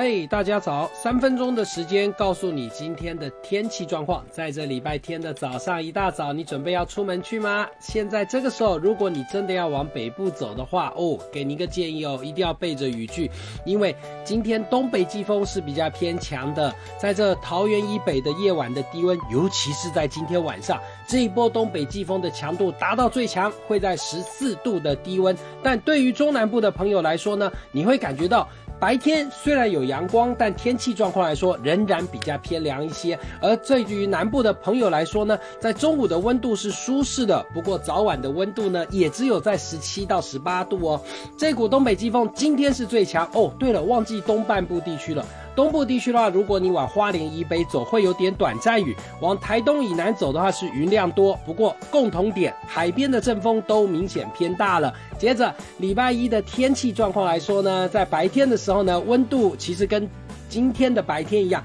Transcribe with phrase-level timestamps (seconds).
[0.00, 0.88] 嘿，大家早！
[0.94, 4.24] 三分钟的时间告诉你今天的天气状况。
[4.30, 7.66] 在这礼拜天的早上一大早，你准备要出门去吗？
[7.80, 13.28] 现在这个时候，如果你真的要往北部走的话，哦，给你一个建议哦，一定要备着雨具，
[13.66, 13.92] 因为
[14.22, 16.72] 今天东北季风是比较偏强的。
[16.96, 25.36] 在这桃园以北的夜晚的低温，尤其是在今天晚上，这一波东北季风的强度达到最强，会在十四度的低温。
[25.60, 28.48] 但对于中南部的朋友来说呢，你会感觉到。
[28.80, 33.18] 白天虽然有阳光，但天气状况来说仍然比较偏凉一些。
[33.42, 41.00] 而对于南部的朋友来说呢，在中午的温度是舒适的，不过早晚的温度呢也只有在十七到十八度哦。
[41.36, 43.52] 这股东北季风今天是最强哦。
[43.58, 45.24] 对了，忘记东半部地区了。
[45.58, 51.36] 东部地区的话，如果你往花莲以北走，会有点短暂雨；往台东以南走的话，是云量多。
[51.44, 54.94] 不过共同点，海边的阵风都明显偏大了。
[55.18, 60.08] 接着礼拜一的天气状况来说呢，在白天的时候呢，温度其实跟
[60.48, 61.60] 今天的白天一样。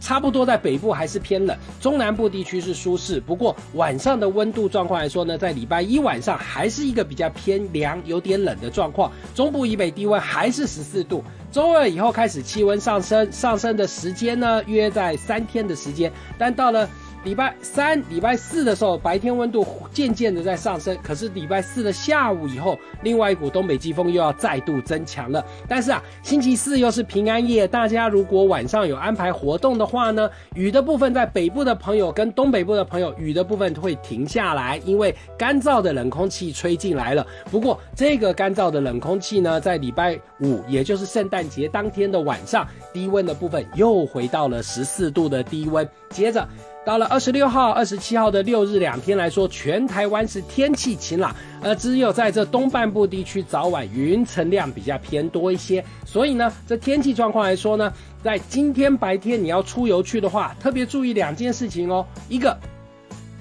[0.00, 3.20] 差不多在北部还是偏冷，中南部地区是舒适。
[3.20, 9.12] 不过晚上的温度状况来说呢，在礼拜一晚上还是一个比较偏凉、有点冷的状况。
[9.34, 11.22] 中部以北低温还是十四度。
[11.50, 16.88] 周二以后开始气温上升，上升的时间呢约在三天的时间，但到了。
[17.22, 19.62] 礼拜三、礼拜四的时候，白天温度
[19.92, 20.96] 渐渐的在上升。
[21.02, 25.44] 可是礼拜四的下午以后，另外一股东北季风又要再度增强了。
[25.68, 37.26] 但是啊，星期四又是平安夜，大家如果晚上有安排活动的话呢，雨的部分在北部的朋友跟东北部的朋友，雨的部分会停下来，因为干燥的冷空气吹进来了。
[37.50, 45.88] 不过这个干燥的冷空气呢，在礼拜五，也就是圣诞节当天的晚上，低温的部分又回到了十四度的低温。
[46.10, 46.46] 接着。
[46.82, 55.84] 到了二十六号、二十七号的六日两天来说，全台湾是天气晴朗，而只有在这东半部地区早晚云层量比较偏多一些。
[56.06, 57.92] 所以呢，这天气状况来说呢，
[58.24, 62.58] 在今天白天你要出游去的话，特别注意两件事情哦，一个。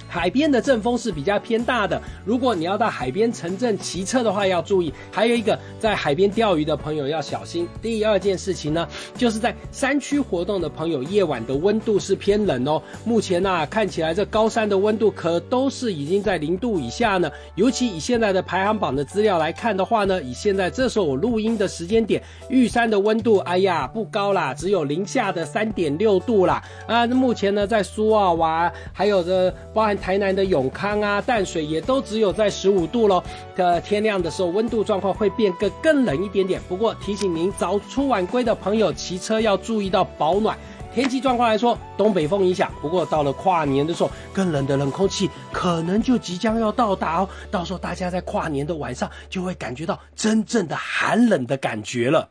[0.10, 4.92] 海边的阵风是比较偏大的，如果你要到海边城镇骑车的话，要注意。
[5.12, 7.68] 还有一个在海边钓鱼的朋友要小心。
[7.80, 12.82] 第二件事情呢，就是在山区活动的朋友，夜晚的温度是偏冷哦。
[13.06, 17.32] 目前呢，看起来这高山的温度可都是已经在零度以下呢。
[17.54, 22.20] 尤其以现在的排行榜的资料来看的话呢，以现在这时候我录音的时间点，
[22.50, 26.64] 玉山的温度，哎呀，不高啦，只有零下的三点六度啦。
[26.88, 29.99] 啊，那目前呢，在苏澳啊，还有这包含。
[30.00, 33.24] 台南的永康啊，淡水也都只有在十五度喽。
[33.56, 36.60] 的天亮的时候，温度状况会变个更冷一点点。
[36.68, 40.58] 不过提醒您早出晚归的朋友，骑车要注意到保暖。
[40.92, 42.72] 天气状况来说，东北风影响。
[42.82, 47.30] 不过到了跨年的时候，更冷的冷空气可能就即将要到达哦。
[47.52, 52.30] 到时候大家在跨年的晚上就会感觉到真正的寒冷的感觉了。